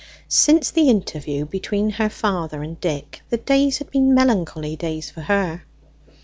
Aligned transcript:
Since 0.29 0.71
the 0.71 0.89
interview 0.89 1.45
between 1.45 1.91
her 1.91 2.09
father 2.09 2.63
and 2.63 2.79
Dick, 2.81 3.21
the 3.29 3.37
days 3.37 3.77
had 3.77 3.91
been 3.91 4.15
melancholy 4.15 4.75
days 4.75 5.11
for 5.11 5.21
her. 5.21 5.61